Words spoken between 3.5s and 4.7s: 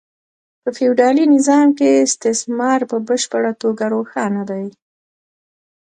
توګه روښانه دی